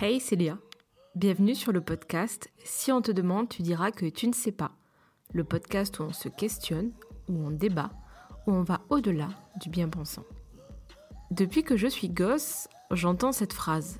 [0.00, 0.56] Hey Célia,
[1.16, 4.70] bienvenue sur le podcast Si on te demande, tu diras que tu ne sais pas.
[5.32, 6.92] Le podcast où on se questionne,
[7.28, 7.90] où on débat,
[8.46, 9.30] où on va au-delà
[9.60, 10.22] du bien-pensant.
[11.32, 13.98] Depuis que je suis gosse, j'entends cette phrase.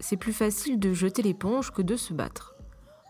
[0.00, 2.54] C'est plus facile de jeter l'éponge que de se battre.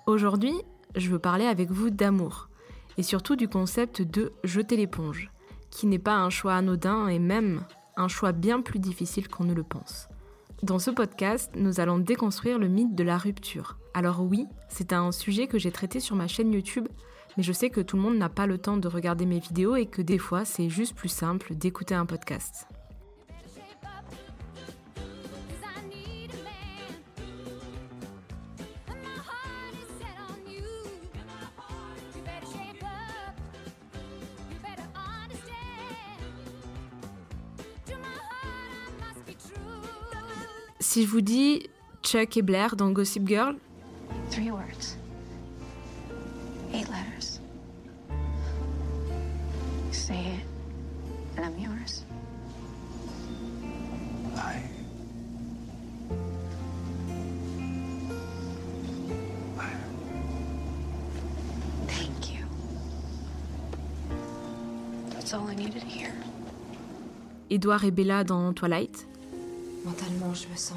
[0.06, 0.54] Aujourd'hui,
[0.94, 2.50] je veux parler avec vous d'amour,
[2.98, 5.32] et surtout du concept de jeter l'éponge,
[5.70, 7.64] qui n'est pas un choix anodin et même
[7.96, 10.08] un choix bien plus difficile qu'on ne le pense.
[10.64, 13.78] Dans ce podcast, nous allons déconstruire le mythe de la rupture.
[13.94, 16.88] Alors oui, c'est un sujet que j'ai traité sur ma chaîne YouTube,
[17.36, 19.76] mais je sais que tout le monde n'a pas le temps de regarder mes vidéos
[19.76, 22.66] et que des fois c'est juste plus simple d'écouter un podcast.
[40.88, 41.68] Si je vous dis
[42.02, 43.56] Chuck et Blair dans Gossip Girl
[44.30, 44.96] Three words.
[46.72, 47.40] Eight letters.
[49.92, 50.46] Say it,
[51.36, 52.06] and I'm yours.
[54.34, 54.62] I.
[59.58, 59.68] I.
[61.86, 62.46] Thank you.
[65.10, 66.14] That's all I needed to hear.
[67.50, 69.06] Edouard et Bella dans Twilight
[69.88, 70.76] Mentalement, je me sens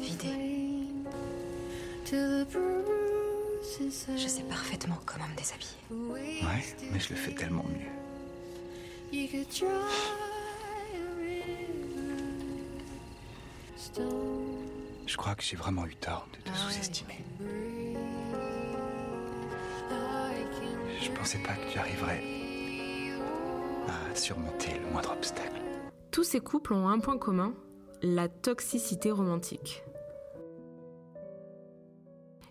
[0.00, 0.86] vidée.
[2.08, 2.46] Je
[4.28, 5.74] sais parfaitement comment me déshabiller.
[5.90, 6.40] Ouais,
[6.92, 7.90] mais je le fais tellement mieux.
[15.06, 17.24] Je crois que j'ai vraiment eu tort de te sous-estimer.
[21.02, 22.22] Je pensais pas que tu arriverais
[23.88, 25.60] à surmonter le moindre obstacle.
[26.12, 27.52] Tous ces couples ont un point commun,
[28.02, 29.82] la toxicité romantique.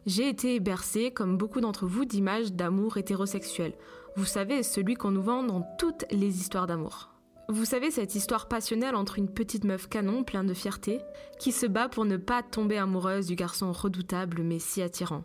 [0.06, 3.74] J'ai été bercée, comme beaucoup d'entre vous, d'images d'amour hétérosexuel.
[4.16, 7.09] Vous savez, celui qu'on nous vend dans toutes les histoires d'amour.
[7.50, 11.00] Vous savez, cette histoire passionnelle entre une petite meuf canon pleine de fierté,
[11.40, 15.24] qui se bat pour ne pas tomber amoureuse du garçon redoutable mais si attirant.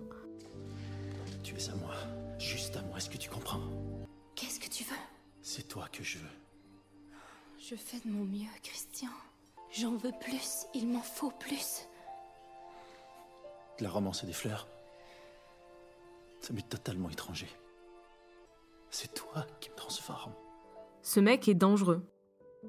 [1.43, 1.95] Tu es à moi,
[2.39, 3.61] juste à moi, est-ce que tu comprends?
[4.35, 4.97] Qu'est-ce que tu veux?
[5.43, 6.25] C'est toi que je veux.
[7.59, 9.09] Je fais de mon mieux, Christian.
[9.73, 11.87] J'en veux plus, il m'en faut plus.
[13.79, 14.67] De la romance et des fleurs,
[16.41, 17.49] ça m'est totalement étranger.
[18.91, 20.33] C'est toi qui me transforme.
[21.03, 22.05] Ce mec est dangereux,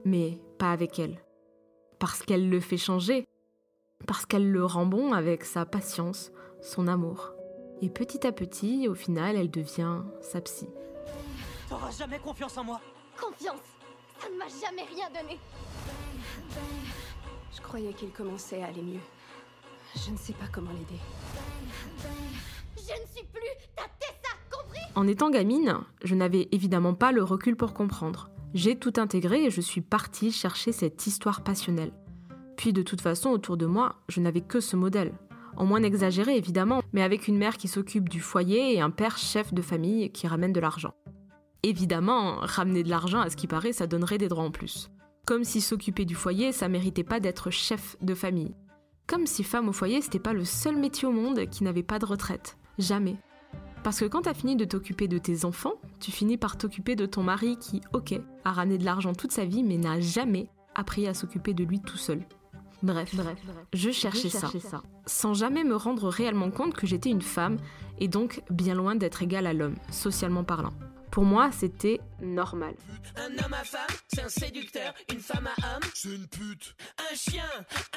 [0.06, 1.18] mais pas avec elle.
[1.98, 3.28] Parce qu'elle le fait changer,
[4.06, 6.32] parce qu'elle le rend bon avec sa patience,
[6.62, 7.32] son amour.
[7.82, 10.70] Et petit à petit, au final, elle devient sa psy.
[11.68, 12.80] T'auras jamais confiance en moi
[13.20, 13.60] Confiance
[14.20, 15.40] Ça ne m'a jamais rien donné
[17.72, 19.00] croyais qu'il commençait à aller mieux.
[19.96, 21.00] Je ne sais pas comment l'aider.
[22.76, 24.82] Je ne suis plus ta Tessa, compris?
[24.94, 28.30] En étant gamine, je n'avais évidemment pas le recul pour comprendre.
[28.54, 31.94] J'ai tout intégré et je suis partie chercher cette histoire passionnelle.
[32.58, 35.14] Puis de toute façon, autour de moi, je n'avais que ce modèle.
[35.56, 39.18] En moins exagéré évidemment, mais avec une mère qui s'occupe du foyer et un père
[39.18, 40.94] chef de famille qui ramène de l'argent.
[41.64, 44.92] Évidemment, ramener de l'argent, à ce qui paraît, ça donnerait des droits en plus.
[45.26, 48.56] Comme si s'occuper du foyer, ça méritait pas d'être chef de famille.
[49.08, 52.00] Comme si femme au foyer, c'était pas le seul métier au monde qui n'avait pas
[52.00, 52.58] de retraite.
[52.80, 53.18] Jamais.
[53.84, 57.06] Parce que quand t'as fini de t'occuper de tes enfants, tu finis par t'occuper de
[57.06, 61.08] ton mari qui, ok, a ramené de l'argent toute sa vie, mais n'a jamais appris
[61.08, 62.24] à s'occuper de lui tout seul.
[62.84, 63.38] Bref, bref,
[63.74, 67.58] je cherchais, ça, ça, sans jamais me rendre réellement compte que j'étais une femme
[68.00, 70.74] et donc bien loin d'être égale à l'homme, socialement parlant.
[71.12, 72.74] Pour moi, c'était normal.
[73.18, 74.94] Un homme à femme, c'est un séducteur.
[75.12, 76.74] Une femme à homme, C'est une pute,
[77.12, 77.44] un chien.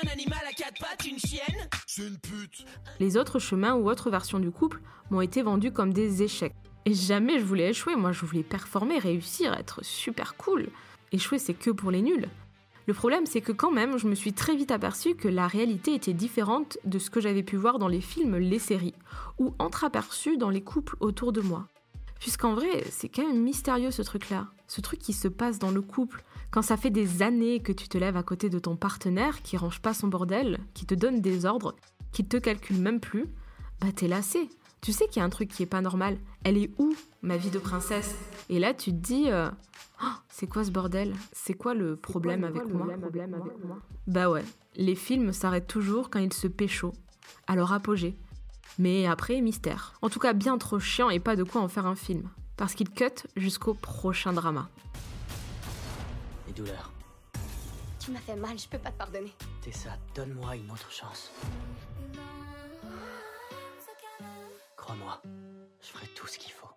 [0.02, 1.68] Un animal à quatre pattes, une chienne.
[1.86, 2.64] c'est une pute.
[2.98, 4.80] Les autres chemins ou autres versions du couple
[5.10, 6.56] m'ont été vendus comme des échecs.
[6.86, 10.66] Et jamais je voulais échouer, moi je voulais performer, réussir, être super cool.
[11.12, 12.28] Échouer c'est que pour les nuls.
[12.86, 15.94] Le problème c'est que quand même je me suis très vite aperçu que la réalité
[15.94, 18.94] était différente de ce que j'avais pu voir dans les films, les séries,
[19.38, 21.68] ou entreaperçu dans les couples autour de moi.
[22.20, 24.48] Puisqu'en vrai, c'est quand même mystérieux ce truc-là.
[24.66, 27.88] Ce truc qui se passe dans le couple, quand ça fait des années que tu
[27.88, 31.20] te lèves à côté de ton partenaire qui range pas son bordel, qui te donne
[31.20, 31.76] des ordres,
[32.12, 33.26] qui te calcule même plus,
[33.80, 34.48] bah t'es lassé.
[34.80, 36.18] Tu sais qu'il y a un truc qui est pas normal.
[36.44, 38.14] Elle est où, ma vie de princesse?
[38.50, 39.50] Et là, tu te dis, euh,
[40.02, 41.14] Oh, c'est quoi ce bordel?
[41.32, 42.86] C'est quoi le problème, avec, moi?
[44.06, 44.44] Bah ouais,
[44.76, 46.92] les films s'arrêtent toujours quand ils se pécho,
[47.46, 48.16] à leur apogée.
[48.78, 49.94] Mais après, mystère.
[50.02, 52.28] En tout cas, bien trop chiant et pas de quoi en faire un film.
[52.56, 54.68] Parce qu'il cut jusqu'au prochain drama.
[56.46, 56.92] Les douleurs.
[58.00, 59.32] Tu m'as fait mal, je peux pas te pardonner.
[59.62, 61.30] Tessa, donne-moi une autre chance.
[64.76, 65.22] Crois-moi,
[65.80, 66.68] je ferai tout ce qu'il faut.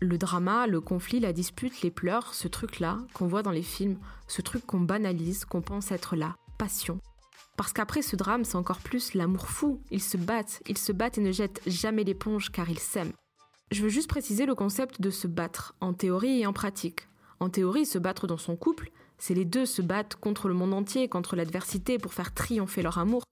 [0.00, 3.98] Le drama, le conflit, la dispute, les pleurs, ce truc-là qu'on voit dans les films,
[4.26, 7.00] ce truc qu'on banalise, qu'on pense être la passion,
[7.58, 9.80] parce qu'après ce drame, c'est encore plus l'amour fou.
[9.90, 13.12] Ils se battent, ils se battent et ne jettent jamais l'éponge car ils s'aiment.
[13.72, 17.08] Je veux juste préciser le concept de se battre, en théorie et en pratique.
[17.40, 20.72] En théorie, se battre dans son couple, c'est les deux se battent contre le monde
[20.72, 23.24] entier, contre l'adversité pour faire triompher leur amour.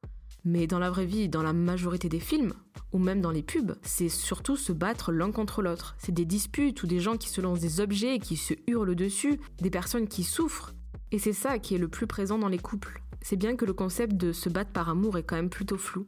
[0.44, 2.54] Mais dans la vraie vie, dans la majorité des films,
[2.92, 5.94] ou même dans les pubs, c'est surtout se battre l'un contre l'autre.
[5.98, 8.96] C'est des disputes ou des gens qui se lancent des objets et qui se hurlent
[8.96, 10.74] dessus, des personnes qui souffrent.
[11.12, 13.00] Et c'est ça qui est le plus présent dans les couples.
[13.22, 16.06] C'est bien que le concept de se battre par amour est quand même plutôt flou.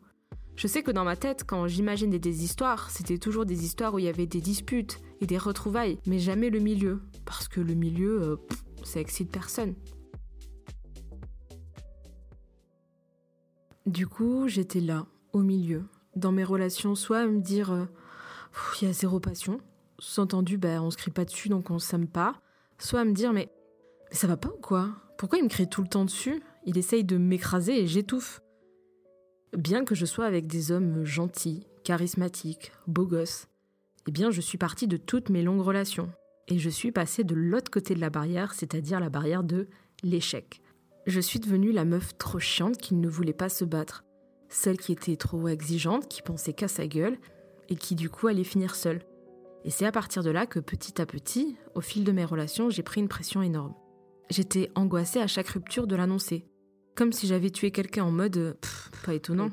[0.56, 3.98] Je sais que dans ma tête, quand j'imagine des histoires, c'était toujours des histoires où
[3.98, 7.00] il y avait des disputes et des retrouvailles, mais jamais le milieu.
[7.24, 8.36] Parce que le milieu, euh,
[8.82, 9.74] ça excite personne.
[13.86, 15.84] Du coup, j'étais là, au milieu,
[16.16, 17.84] dans mes relations, soit à me dire euh,
[18.80, 19.60] il y a zéro passion,
[19.98, 22.34] sous-entendu, ben, on se crie pas dessus donc on s'aime pas,
[22.78, 23.50] soit à me dire mais,
[24.10, 24.90] mais ça va pas ou quoi?
[25.16, 26.42] Pourquoi il me crie tout le temps dessus?
[26.64, 28.40] Il essaye de m'écraser et j'étouffe.
[29.56, 33.48] Bien que je sois avec des hommes gentils, charismatiques, beaux gosses,
[34.06, 36.10] eh bien je suis partie de toutes mes longues relations.
[36.48, 39.68] Et je suis passée de l'autre côté de la barrière, c'est-à-dire la barrière de
[40.02, 40.62] l'échec.
[41.06, 44.04] Je suis devenue la meuf trop chiante qui ne voulait pas se battre.
[44.48, 47.18] Celle qui était trop exigeante, qui pensait qu'à sa gueule,
[47.68, 49.02] et qui du coup allait finir seule.
[49.64, 52.70] Et c'est à partir de là que petit à petit, au fil de mes relations,
[52.70, 53.74] j'ai pris une pression énorme.
[54.30, 56.44] J'étais angoissée à chaque rupture de l'annoncer.
[56.94, 58.56] Comme si j'avais tué quelqu'un en mode
[59.04, 59.50] pas étonnant.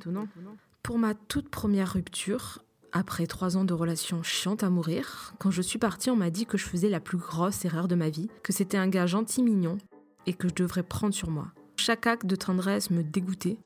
[0.84, 2.60] Pour ma toute première rupture,
[2.92, 6.46] après trois ans de relations chiantes à mourir, quand je suis partie, on m'a dit
[6.46, 9.44] que je faisais la plus grosse erreur de ma vie, que c'était un gars gentil
[9.44, 9.78] mignon,
[10.26, 11.48] et que je devrais prendre sur moi.
[11.78, 13.58] Chaque acte de tendresse me dégoûtait,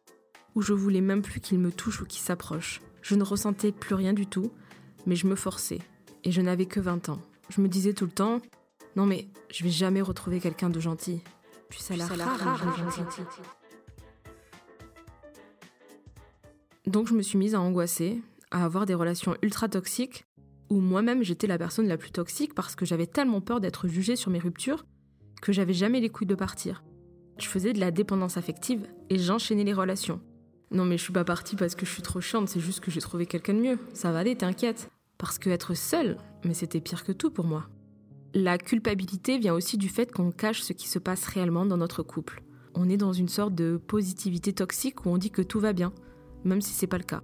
[0.55, 2.81] où je voulais même plus qu'il me touche ou qu'il s'approche.
[3.01, 4.51] Je ne ressentais plus rien du tout,
[5.05, 5.79] mais je me forçais.
[6.23, 7.21] Et je n'avais que 20 ans.
[7.49, 8.41] Je me disais tout le temps,
[8.99, 11.21] non mais je vais jamais retrouver quelqu'un de gentil.
[11.69, 12.99] Puis ça l'a rare, gentil.
[16.85, 20.25] Donc je me suis mise à angoisser, à avoir des relations ultra toxiques,
[20.69, 24.17] où moi-même j'étais la personne la plus toxique parce que j'avais tellement peur d'être jugée
[24.17, 24.85] sur mes ruptures
[25.41, 26.83] que j'avais jamais les couilles de partir.
[27.37, 30.19] Je faisais de la dépendance affective et j'enchaînais les relations.
[30.71, 32.91] Non mais je suis pas partie parce que je suis trop chiante, c'est juste que
[32.91, 33.79] j'ai trouvé quelqu'un de mieux.
[33.93, 34.89] Ça va aller, t'inquiète.
[35.17, 37.69] Parce que être seule, mais c'était pire que tout pour moi.
[38.35, 42.03] La culpabilité vient aussi du fait qu'on cache ce qui se passe réellement dans notre
[42.03, 42.43] couple.
[42.75, 45.91] On est dans une sorte de positivité toxique où on dit que tout va bien,
[46.43, 47.23] même si c'est pas le cas.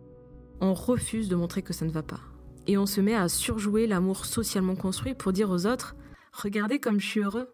[0.61, 2.21] On refuse de montrer que ça ne va pas.
[2.65, 5.95] Et on se met à surjouer l'amour socialement construit pour dire aux autres
[6.33, 7.53] Regardez comme je suis heureux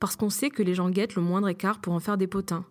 [0.00, 2.66] parce qu'on sait que les gens guettent le moindre écart pour en faire des potins.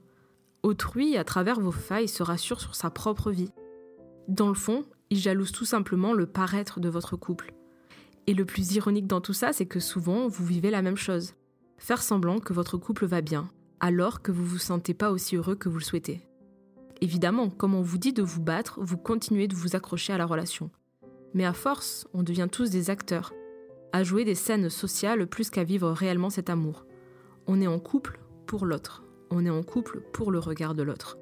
[0.61, 3.51] Autrui, à travers vos failles, se rassure sur sa propre vie.
[4.27, 7.56] Dans le fond, il jalouse tout simplement le paraître de votre couple.
[8.27, 11.33] Et le plus ironique dans tout ça, c'est que souvent, vous vivez la même chose.
[11.77, 15.55] Faire semblant que votre couple va bien, alors que vous vous sentez pas aussi heureux
[15.55, 16.21] que vous le souhaitez.
[16.99, 20.25] Évidemment, comme on vous dit de vous battre, vous continuez de vous accrocher à la
[20.25, 20.71] relation.
[21.33, 23.33] Mais à force, on devient tous des acteurs,
[23.93, 26.85] à jouer des scènes sociales plus qu'à vivre réellement cet amour.
[27.45, 29.03] On est en couple pour l'autre.
[29.29, 31.17] On est en couple pour le regard de l'autre.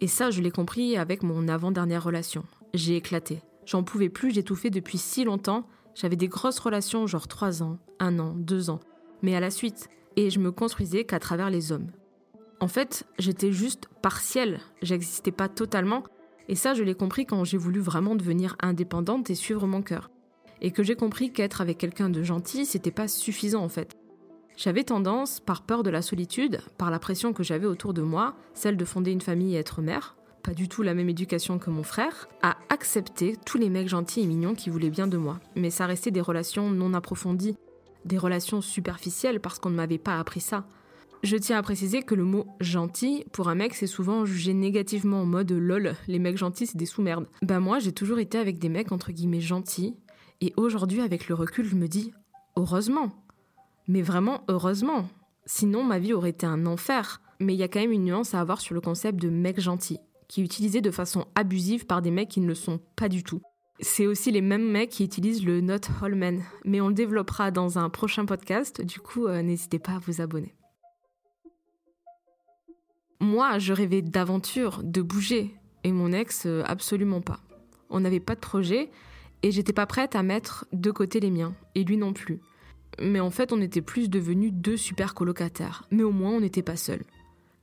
[0.00, 2.44] Et ça, je l'ai compris avec mon avant-dernière relation.
[2.74, 3.40] J'ai éclaté.
[3.64, 5.66] J'en pouvais plus, j'étouffais depuis si longtemps.
[5.94, 8.80] J'avais des grosses relations, genre 3 ans, 1 an, 2 ans.
[9.22, 9.88] Mais à la suite.
[10.16, 11.90] Et je me construisais qu'à travers les hommes.
[12.60, 14.60] En fait, j'étais juste partielle.
[14.80, 16.04] J'existais pas totalement,
[16.48, 20.10] et ça, je l'ai compris quand j'ai voulu vraiment devenir indépendante et suivre mon cœur.
[20.60, 23.96] Et que j'ai compris qu'être avec quelqu'un de gentil, c'était pas suffisant en fait.
[24.56, 28.34] J'avais tendance, par peur de la solitude, par la pression que j'avais autour de moi,
[28.54, 31.68] celle de fonder une famille et être mère, pas du tout la même éducation que
[31.68, 35.40] mon frère, à accepter tous les mecs gentils et mignons qui voulaient bien de moi.
[35.56, 37.56] Mais ça restait des relations non approfondies,
[38.06, 40.64] des relations superficielles parce qu'on ne m'avait pas appris ça.
[41.22, 45.22] Je tiens à préciser que le mot gentil, pour un mec, c'est souvent jugé négativement
[45.22, 47.26] en mode lol, les mecs gentils, c'est des sous-merdes.
[47.42, 49.96] Bah, moi, j'ai toujours été avec des mecs entre guillemets gentils,
[50.40, 52.12] et aujourd'hui, avec le recul, je me dis
[52.56, 53.12] heureusement.
[53.88, 55.08] Mais vraiment heureusement.
[55.44, 57.20] Sinon, ma vie aurait été un enfer.
[57.38, 59.60] Mais il y a quand même une nuance à avoir sur le concept de mec
[59.60, 63.08] gentil, qui est utilisé de façon abusive par des mecs qui ne le sont pas
[63.08, 63.42] du tout.
[63.80, 67.78] C'est aussi les mêmes mecs qui utilisent le not Holman, mais on le développera dans
[67.78, 70.54] un prochain podcast, du coup euh, n'hésitez pas à vous abonner.
[73.20, 77.40] Moi, je rêvais d'aventure, de bouger, et mon ex, euh, absolument pas.
[77.90, 78.90] On n'avait pas de projet,
[79.42, 82.40] et j'étais pas prête à mettre de côté les miens, et lui non plus.
[83.00, 86.62] Mais en fait, on était plus devenus deux super colocataires, mais au moins on n'était
[86.62, 87.04] pas seuls.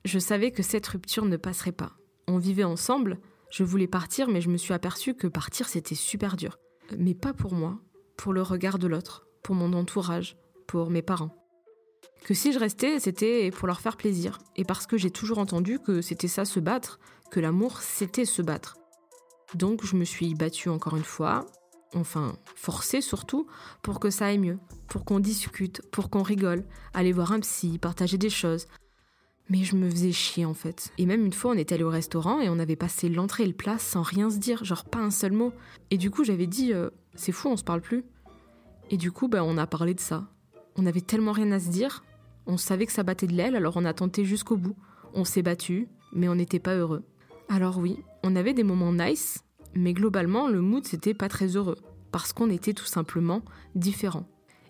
[0.05, 1.93] Je savais que cette rupture ne passerait pas.
[2.27, 6.35] On vivait ensemble, je voulais partir, mais je me suis aperçue que partir c'était super
[6.35, 6.57] dur.
[6.97, 7.79] Mais pas pour moi,
[8.17, 10.37] pour le regard de l'autre, pour mon entourage,
[10.67, 11.35] pour mes parents.
[12.25, 15.79] Que si je restais, c'était pour leur faire plaisir, et parce que j'ai toujours entendu
[15.79, 16.99] que c'était ça se battre,
[17.31, 18.77] que l'amour c'était se battre.
[19.55, 21.45] Donc je me suis battue encore une fois,
[21.95, 23.47] enfin forcée surtout,
[23.81, 27.77] pour que ça aille mieux, pour qu'on discute, pour qu'on rigole, aller voir un psy,
[27.77, 28.67] partager des choses.
[29.49, 30.91] Mais je me faisais chier en fait.
[30.97, 33.47] Et même une fois, on était allé au restaurant et on avait passé l'entrée et
[33.47, 35.51] le plat sans rien se dire, genre pas un seul mot.
[35.91, 38.05] Et du coup, j'avais dit, euh, c'est fou, on se parle plus.
[38.89, 40.27] Et du coup, ben, on a parlé de ça.
[40.75, 42.03] On avait tellement rien à se dire,
[42.45, 44.75] on savait que ça battait de l'aile, alors on a tenté jusqu'au bout.
[45.13, 47.03] On s'est battu, mais on n'était pas heureux.
[47.49, 49.43] Alors oui, on avait des moments nice,
[49.75, 51.77] mais globalement, le mood c'était pas très heureux,
[52.11, 53.41] parce qu'on était tout simplement
[53.75, 54.27] différents.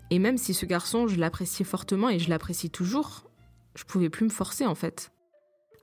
[0.09, 3.23] Et même si ce garçon, je l'appréciais fortement et je l'apprécie toujours,
[3.75, 5.11] je pouvais plus me forcer en fait.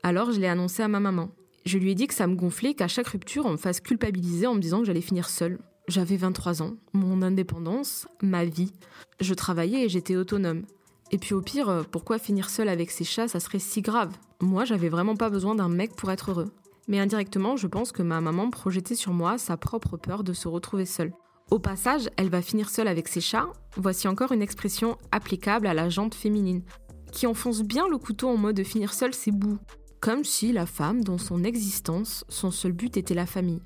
[0.03, 1.31] Alors je l'ai annoncé à ma maman.
[1.67, 4.47] Je lui ai dit que ça me gonflait qu'à chaque rupture, on me fasse culpabiliser
[4.47, 5.59] en me disant que j'allais finir seule.
[5.89, 8.73] J'avais 23 ans, mon indépendance, ma vie.
[9.21, 10.62] Je travaillais et j'étais autonome.
[11.11, 14.17] Et puis au pire, euh, pourquoi finir seule avec ces chats, ça serait si grave
[14.41, 16.53] Moi, j'avais vraiment pas besoin d'un mec pour être heureux.
[16.91, 20.49] Mais indirectement, je pense que ma maman projetait sur moi sa propre peur de se
[20.49, 21.13] retrouver seule.
[21.53, 23.53] Au passage, elle va finir seule avec ses chats.
[23.77, 26.65] Voici encore une expression applicable à la jante féminine,
[27.13, 29.61] qui enfonce bien le couteau en mode de finir seule, c'est bout.
[30.01, 33.63] Comme si la femme, dans son existence, son seul but était la famille.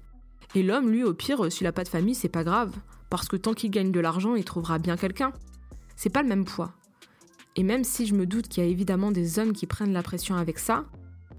[0.54, 2.76] Et l'homme, lui, au pire, s'il a pas de famille, c'est pas grave,
[3.08, 5.32] parce que tant qu'il gagne de l'argent, il trouvera bien quelqu'un.
[5.96, 6.74] C'est pas le même poids.
[7.56, 10.02] Et même si je me doute qu'il y a évidemment des hommes qui prennent la
[10.02, 10.84] pression avec ça,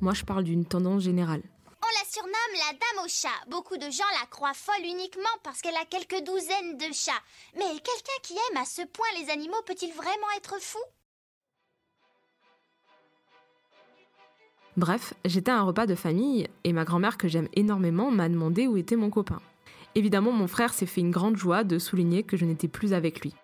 [0.01, 1.43] moi je parle d'une tendance générale.
[1.85, 3.47] On la surnomme la dame au chat.
[3.47, 7.11] Beaucoup de gens la croient folle uniquement parce qu'elle a quelques douzaines de chats.
[7.55, 10.79] Mais quelqu'un qui aime à ce point les animaux peut-il vraiment être fou?
[14.77, 18.65] Bref, j'étais à un repas de famille et ma grand-mère que j'aime énormément m'a demandé
[18.65, 19.41] où était mon copain.
[19.93, 23.21] Évidemment, mon frère s'est fait une grande joie de souligner que je n'étais plus avec
[23.21, 23.35] lui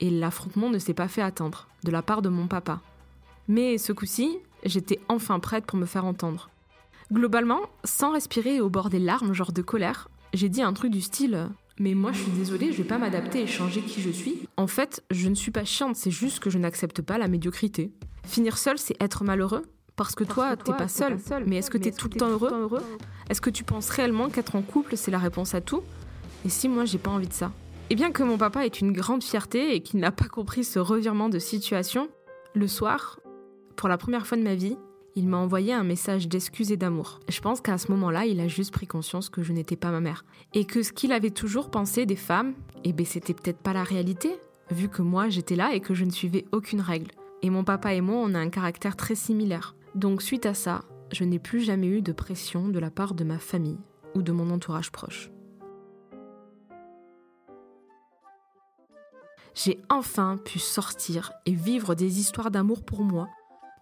[0.00, 2.80] et l'affrontement ne s'est pas fait attendre, de la part de mon papa.
[3.48, 6.50] Mais ce coup-ci, j'étais enfin prête pour me faire entendre.
[7.12, 10.90] Globalement, sans respirer et au bord des larmes, genre de colère, j'ai dit un truc
[10.90, 11.48] du style
[11.78, 14.46] Mais moi je suis désolée, je vais pas m'adapter et changer qui je suis.
[14.56, 17.92] En fait, je ne suis pas chiante, c'est juste que je n'accepte pas la médiocrité.
[18.26, 19.62] Finir seul, c'est être malheureux
[19.96, 21.16] parce que toi, t'es pas seul.
[21.46, 22.82] Mais est-ce que t'es tout le temps heureux
[23.30, 25.82] Est-ce que tu penses réellement qu'être en couple, c'est la réponse à tout
[26.44, 27.50] Et si moi, j'ai pas envie de ça
[27.90, 30.78] et bien que mon papa ait une grande fierté et qu'il n'a pas compris ce
[30.78, 32.08] revirement de situation,
[32.54, 33.18] le soir,
[33.76, 34.76] pour la première fois de ma vie,
[35.18, 37.18] il m'a envoyé un message d'excuses et d'amour.
[37.28, 39.98] Je pense qu'à ce moment-là, il a juste pris conscience que je n'étais pas ma
[39.98, 40.24] mère.
[40.54, 43.82] Et que ce qu'il avait toujours pensé des femmes, eh ben c'était peut-être pas la
[43.82, 44.38] réalité,
[44.70, 47.10] vu que moi j'étais là et que je ne suivais aucune règle.
[47.42, 49.74] Et mon papa et moi, on a un caractère très similaire.
[49.96, 53.24] Donc suite à ça, je n'ai plus jamais eu de pression de la part de
[53.24, 53.80] ma famille
[54.14, 55.30] ou de mon entourage proche.
[59.64, 63.28] j'ai enfin pu sortir et vivre des histoires d'amour pour moi,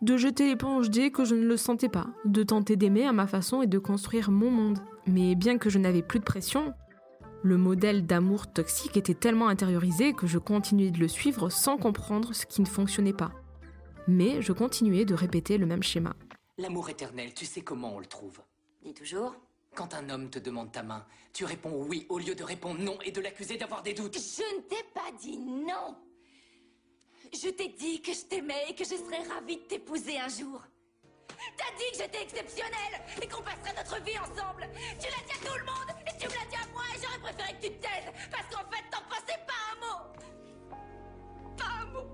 [0.03, 3.27] de jeter l'éponge dès que je ne le sentais pas, de tenter d'aimer à ma
[3.27, 4.79] façon et de construire mon monde.
[5.07, 6.75] Mais bien que je n'avais plus de pression,
[7.43, 12.35] le modèle d'amour toxique était tellement intériorisé que je continuais de le suivre sans comprendre
[12.35, 13.33] ce qui ne fonctionnait pas.
[14.09, 16.15] Mais je continuais de répéter le même schéma.
[16.59, 18.41] L'amour éternel, tu sais comment on le trouve
[18.83, 19.35] Dis toujours.
[19.75, 22.97] Quand un homme te demande ta main, tu réponds oui au lieu de répondre non
[23.05, 24.17] et de l'accuser d'avoir des doutes.
[24.17, 25.95] Je ne t'ai pas dit non.
[27.33, 30.63] Je t'ai dit que je t'aimais et que je serais ravie de t'épouser un jour.
[31.57, 34.69] T'as dit que j'étais exceptionnelle et qu'on passerait notre vie ensemble.
[34.99, 37.01] Tu l'as dit à tout le monde et tu me l'as dit à moi et
[37.03, 40.01] j'aurais préféré que tu te taises parce qu'en fait t'en passais pas un mot.
[41.57, 42.09] Pas un mot.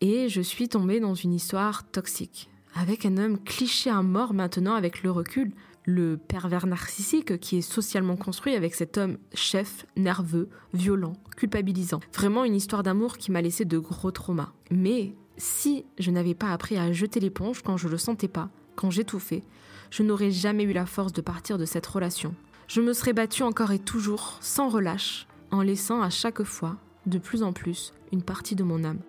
[0.00, 4.74] Et je suis tombée dans une histoire toxique avec un homme cliché à mort maintenant
[4.74, 5.52] avec le recul,
[5.84, 12.00] le pervers narcissique qui est socialement construit avec cet homme chef, nerveux, violent, culpabilisant.
[12.14, 14.52] Vraiment une histoire d'amour qui m'a laissé de gros traumas.
[14.70, 18.90] Mais si je n'avais pas appris à jeter l'éponge quand je le sentais pas, quand
[18.90, 19.42] j'étouffais,
[19.90, 22.34] je n'aurais jamais eu la force de partir de cette relation.
[22.66, 26.76] Je me serais battue encore et toujours, sans relâche, en laissant à chaque fois,
[27.06, 29.00] de plus en plus, une partie de mon âme.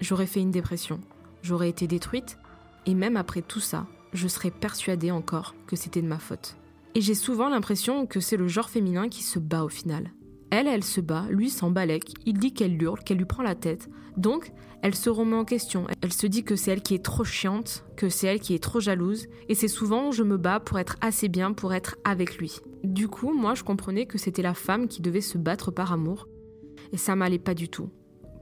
[0.00, 0.98] J'aurais fait une dépression,
[1.42, 2.38] j'aurais été détruite,
[2.86, 6.56] et même après tout ça, je serais persuadée encore que c'était de ma faute.
[6.94, 10.12] Et j'ai souvent l'impression que c'est le genre féminin qui se bat au final.
[10.50, 13.54] Elle, elle se bat, lui s'en balèque, il dit qu'elle hurle, qu'elle lui prend la
[13.54, 13.88] tête.
[14.18, 14.52] Donc,
[14.82, 15.86] elle se remet en question.
[16.02, 18.62] Elle se dit que c'est elle qui est trop chiante, que c'est elle qui est
[18.62, 19.28] trop jalouse.
[19.48, 22.58] Et c'est souvent je me bats pour être assez bien pour être avec lui.
[22.84, 26.28] Du coup, moi, je comprenais que c'était la femme qui devait se battre par amour.
[26.92, 27.88] Et ça m'allait pas du tout.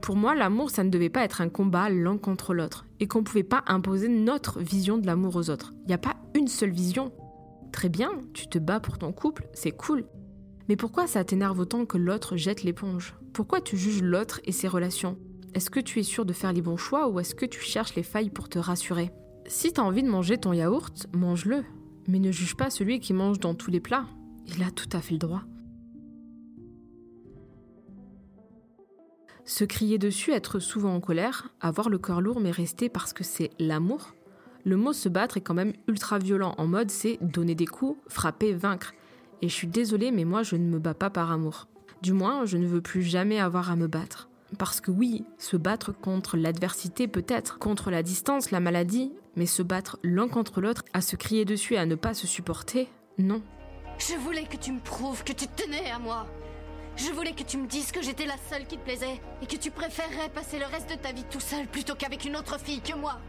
[0.01, 3.19] Pour moi, l'amour, ça ne devait pas être un combat l'un contre l'autre, et qu'on
[3.19, 5.73] ne pouvait pas imposer notre vision de l'amour aux autres.
[5.83, 7.11] Il n'y a pas une seule vision.
[7.71, 10.05] Très bien, tu te bats pour ton couple, c'est cool.
[10.67, 13.15] Mais pourquoi ça t'énerve autant que l'autre jette l'éponge?
[13.31, 15.17] Pourquoi tu juges l'autre et ses relations?
[15.53, 17.95] Est-ce que tu es sûr de faire les bons choix ou est-ce que tu cherches
[17.95, 19.11] les failles pour te rassurer?
[19.47, 21.63] Si t'as envie de manger ton yaourt, mange-le.
[22.07, 24.05] Mais ne juge pas celui qui mange dans tous les plats.
[24.47, 25.43] Il a tout à fait le droit.
[29.51, 33.25] Se crier dessus, être souvent en colère, avoir le cœur lourd mais rester parce que
[33.25, 34.15] c'est l'amour.
[34.63, 36.55] Le mot se battre est quand même ultra violent.
[36.57, 38.93] En mode, c'est donner des coups, frapper, vaincre.
[39.41, 41.67] Et je suis désolée, mais moi, je ne me bats pas par amour.
[42.01, 44.29] Du moins, je ne veux plus jamais avoir à me battre.
[44.57, 49.63] Parce que oui, se battre contre l'adversité peut-être, contre la distance, la maladie, mais se
[49.63, 53.41] battre l'un contre l'autre, à se crier dessus et à ne pas se supporter, non.
[53.97, 56.25] Je voulais que tu me prouves que tu tenais à moi.
[56.95, 59.55] Je voulais que tu me dises que j'étais la seule qui te plaisait et que
[59.55, 62.81] tu préférerais passer le reste de ta vie tout seul plutôt qu'avec une autre fille
[62.81, 63.19] que moi.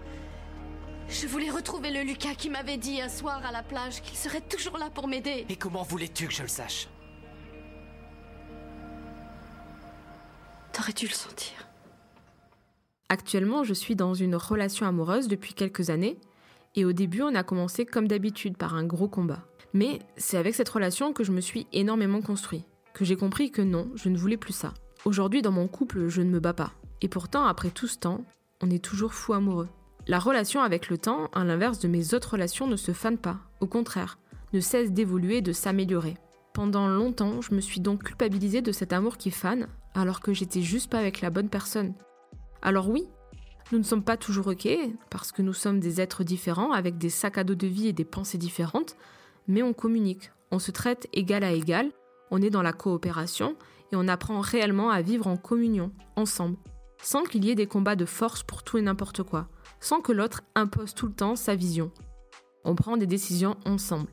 [1.08, 4.40] Je voulais retrouver le Lucas qui m'avait dit un soir à la plage qu'il serait
[4.40, 5.46] toujours là pour m'aider.
[5.48, 6.88] Et comment voulais-tu que je le sache?
[10.72, 11.68] T'aurais dû le sentir.
[13.10, 16.18] Actuellement, je suis dans une relation amoureuse depuis quelques années,
[16.74, 19.44] et au début, on a commencé comme d'habitude par un gros combat.
[19.74, 22.64] Mais c'est avec cette relation que je me suis énormément construit,
[23.04, 24.74] j'ai compris que non, je ne voulais plus ça.
[25.04, 26.72] Aujourd'hui, dans mon couple, je ne me bats pas.
[27.00, 28.24] Et pourtant, après tout ce temps,
[28.60, 29.68] on est toujours fou amoureux.
[30.06, 33.38] La relation avec le temps, à l'inverse de mes autres relations, ne se fane pas,
[33.60, 34.18] au contraire,
[34.52, 36.16] ne cesse d'évoluer, de s'améliorer.
[36.52, 40.62] Pendant longtemps, je me suis donc culpabilisée de cet amour qui fane, alors que j'étais
[40.62, 41.94] juste pas avec la bonne personne.
[42.62, 43.04] Alors oui,
[43.70, 44.68] nous ne sommes pas toujours ok,
[45.08, 47.92] parce que nous sommes des êtres différents, avec des sacs à dos de vie et
[47.92, 48.96] des pensées différentes,
[49.48, 51.90] mais on communique, on se traite égal à égal,
[52.32, 53.56] on est dans la coopération,
[53.92, 56.56] et on apprend réellement à vivre en communion, ensemble,
[57.02, 59.48] sans qu'il y ait des combats de force pour tout et n'importe quoi,
[59.80, 61.92] sans que l'autre impose tout le temps sa vision.
[62.64, 64.08] On prend des décisions ensemble.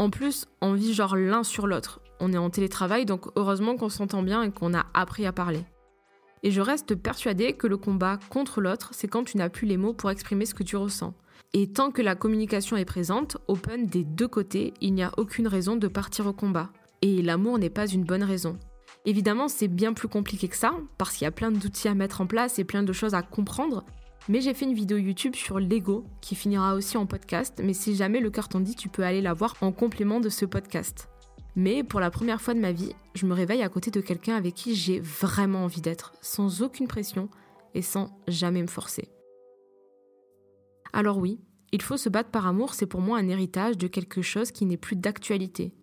[0.00, 2.00] En plus, on vit genre l'un sur l'autre.
[2.18, 5.64] On est en télétravail, donc heureusement qu'on s'entend bien et qu'on a appris à parler.
[6.42, 9.76] Et je reste persuadée que le combat contre l'autre, c'est quand tu n'as plus les
[9.76, 11.14] mots pour exprimer ce que tu ressens.
[11.52, 15.46] Et tant que la communication est présente, open des deux côtés, il n'y a aucune
[15.46, 16.70] raison de partir au combat.
[17.04, 18.58] Et l'amour n'est pas une bonne raison.
[19.04, 22.22] Évidemment, c'est bien plus compliqué que ça, parce qu'il y a plein d'outils à mettre
[22.22, 23.84] en place et plein de choses à comprendre.
[24.30, 27.94] Mais j'ai fait une vidéo YouTube sur l'ego, qui finira aussi en podcast, mais si
[27.94, 31.10] jamais le cœur t'en dit, tu peux aller la voir en complément de ce podcast.
[31.56, 34.36] Mais pour la première fois de ma vie, je me réveille à côté de quelqu'un
[34.36, 37.28] avec qui j'ai vraiment envie d'être, sans aucune pression
[37.74, 39.10] et sans jamais me forcer.
[40.94, 41.38] Alors oui,
[41.70, 44.64] il faut se battre par amour, c'est pour moi un héritage de quelque chose qui
[44.64, 45.74] n'est plus d'actualité.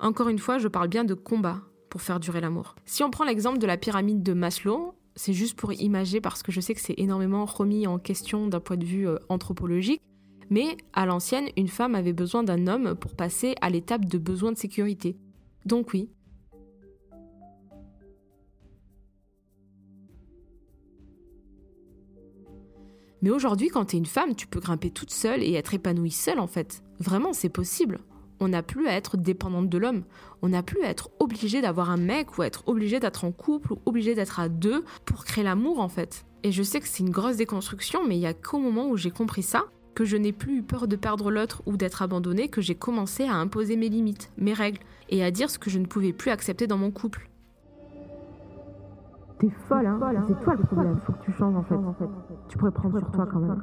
[0.00, 2.76] Encore une fois, je parle bien de combat pour faire durer l'amour.
[2.84, 6.52] Si on prend l'exemple de la pyramide de Maslow, c'est juste pour imager parce que
[6.52, 10.00] je sais que c'est énormément remis en question d'un point de vue euh, anthropologique,
[10.50, 14.52] mais à l'ancienne, une femme avait besoin d'un homme pour passer à l'étape de besoin
[14.52, 15.16] de sécurité.
[15.66, 16.08] Donc oui.
[23.20, 26.12] Mais aujourd'hui, quand tu es une femme, tu peux grimper toute seule et être épanouie
[26.12, 26.84] seule en fait.
[27.00, 27.98] Vraiment, c'est possible.
[28.40, 30.02] On n'a plus à être dépendante de l'homme.
[30.42, 33.32] On n'a plus à être obligé d'avoir un mec ou à être obligé d'être en
[33.32, 36.24] couple ou obligé d'être à deux pour créer l'amour en fait.
[36.44, 38.96] Et je sais que c'est une grosse déconstruction, mais il y a qu'au moment où
[38.96, 42.48] j'ai compris ça que je n'ai plus eu peur de perdre l'autre ou d'être abandonnée,
[42.48, 45.80] que j'ai commencé à imposer mes limites, mes règles, et à dire ce que je
[45.80, 47.28] ne pouvais plus accepter dans mon couple.
[49.40, 49.98] T'es folle, hein
[50.28, 51.74] C'est toi le problème, faut que tu changes en fait.
[52.48, 53.60] Tu pourrais prendre sur toi quand même.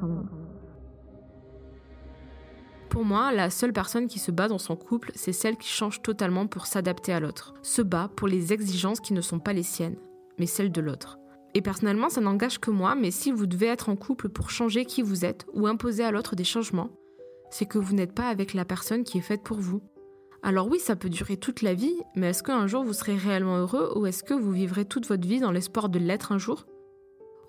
[2.88, 6.02] Pour moi, la seule personne qui se bat dans son couple, c'est celle qui change
[6.02, 7.54] totalement pour s'adapter à l'autre.
[7.62, 9.96] Se bat pour les exigences qui ne sont pas les siennes,
[10.38, 11.18] mais celles de l'autre.
[11.54, 14.84] Et personnellement, ça n'engage que moi, mais si vous devez être en couple pour changer
[14.84, 16.90] qui vous êtes ou imposer à l'autre des changements,
[17.50, 19.82] c'est que vous n'êtes pas avec la personne qui est faite pour vous.
[20.42, 23.58] Alors oui, ça peut durer toute la vie, mais est-ce qu'un jour vous serez réellement
[23.58, 26.66] heureux ou est-ce que vous vivrez toute votre vie dans l'espoir de l'être un jour?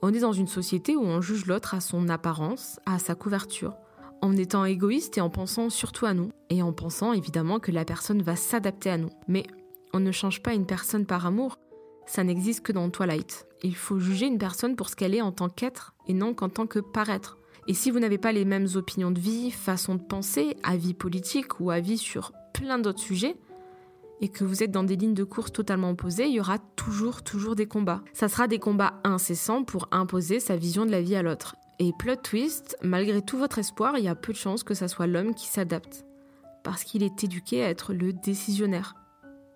[0.01, 3.75] On est dans une société où on juge l'autre à son apparence, à sa couverture,
[4.21, 7.85] en étant égoïste et en pensant surtout à nous, et en pensant évidemment que la
[7.85, 9.09] personne va s'adapter à nous.
[9.27, 9.45] Mais
[9.93, 11.57] on ne change pas une personne par amour,
[12.07, 13.47] ça n'existe que dans Twilight.
[13.63, 16.49] Il faut juger une personne pour ce qu'elle est en tant qu'être et non qu'en
[16.49, 17.37] tant que paraître.
[17.67, 21.59] Et si vous n'avez pas les mêmes opinions de vie, façon de penser, avis politique
[21.59, 23.35] ou avis sur plein d'autres sujets,
[24.21, 27.23] et que vous êtes dans des lignes de course totalement opposées, il y aura toujours,
[27.23, 28.01] toujours des combats.
[28.13, 31.55] Ça sera des combats incessants pour imposer sa vision de la vie à l'autre.
[31.79, 34.87] Et plot twist, malgré tout votre espoir, il y a peu de chances que ça
[34.87, 36.05] soit l'homme qui s'adapte.
[36.63, 38.95] Parce qu'il est éduqué à être le décisionnaire.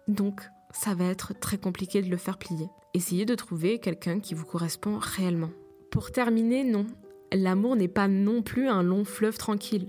[0.07, 2.69] Donc, ça va être très compliqué de le faire plier.
[2.93, 5.49] Essayez de trouver quelqu'un qui vous correspond réellement.
[5.89, 6.85] Pour terminer, non,
[7.33, 9.87] l'amour n'est pas non plus un long fleuve tranquille.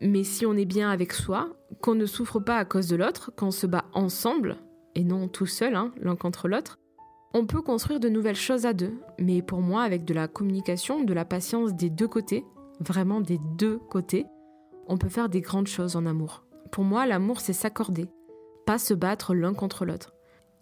[0.00, 3.32] Mais si on est bien avec soi, qu'on ne souffre pas à cause de l'autre,
[3.36, 4.56] qu'on se bat ensemble,
[4.94, 6.78] et non tout seul, hein, l'un contre l'autre,
[7.34, 8.94] on peut construire de nouvelles choses à deux.
[9.18, 12.44] Mais pour moi, avec de la communication, de la patience des deux côtés,
[12.80, 14.26] vraiment des deux côtés,
[14.86, 16.44] on peut faire des grandes choses en amour.
[16.70, 18.06] Pour moi, l'amour, c'est s'accorder,
[18.64, 20.12] pas se battre l'un contre l'autre.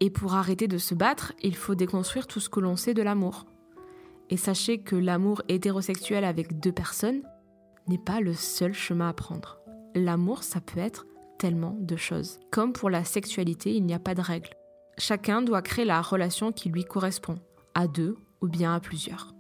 [0.01, 3.03] Et pour arrêter de se battre, il faut déconstruire tout ce que l'on sait de
[3.03, 3.47] l'amour.
[4.31, 7.23] Et sachez que l'amour hétérosexuel avec deux personnes
[7.89, 9.61] n'est pas le seul chemin à prendre.
[9.95, 11.07] L'amour, ça peut être
[11.39, 12.41] tellement de choses.
[12.51, 14.51] Comme pour la sexualité, il n'y a pas de règle.
[14.97, 17.39] Chacun doit créer la relation qui lui correspond,
[17.75, 19.35] à deux ou bien à plusieurs.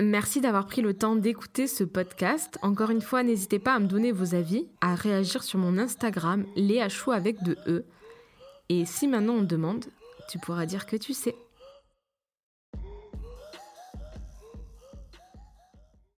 [0.00, 2.58] Merci d'avoir pris le temps d'écouter ce podcast.
[2.62, 6.46] Encore une fois, n'hésitez pas à me donner vos avis, à réagir sur mon Instagram,
[6.56, 7.84] Léa Chou avec de E.
[8.68, 9.84] Et si maintenant on demande,
[10.28, 11.34] tu pourras dire que tu sais.